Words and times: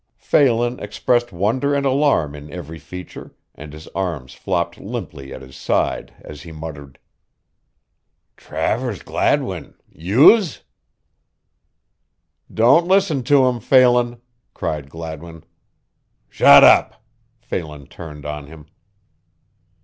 Phelan 0.17 0.79
expressed 0.79 1.31
wonder 1.31 1.75
and 1.75 1.85
alarm 1.85 2.33
in 2.33 2.51
every 2.51 2.79
feature 2.79 3.35
and 3.53 3.71
his 3.71 3.87
arms 3.89 4.33
flopped 4.33 4.79
limply 4.79 5.31
at 5.31 5.43
his 5.43 5.55
side 5.55 6.11
as 6.21 6.41
he 6.41 6.51
muttered: 6.51 6.97
"Travers 8.35 9.03
Gladwin 9.03 9.75
youse!" 9.87 10.63
"Don't 12.51 12.87
listen 12.87 13.21
to 13.25 13.45
him, 13.45 13.59
Phelan," 13.59 14.19
cried 14.55 14.89
Gladwin. 14.89 15.43
"Shut 16.29 16.63
up!" 16.63 17.03
Phelan 17.39 17.85
turned 17.85 18.25
on 18.25 18.47
him. 18.47 18.65